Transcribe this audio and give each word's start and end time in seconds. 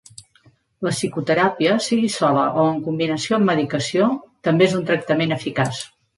La 0.85 0.93
psicoteràpia, 0.93 1.75
sigui 1.87 2.09
sola 2.13 2.47
o 2.63 2.65
en 2.71 2.81
combinació 2.89 3.39
amb 3.39 3.49
medicació, 3.51 4.09
també 4.51 4.69
és 4.71 4.77
un 4.81 4.91
tractament 4.91 5.39
eficaç. 5.39 5.87